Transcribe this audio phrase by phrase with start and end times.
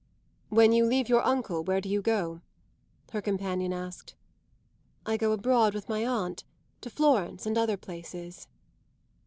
[0.49, 2.41] "When you leave your uncle where do you go?"
[3.11, 4.15] her companion asked.
[5.05, 6.43] "I go abroad with my aunt
[6.81, 8.47] to Florence and other places."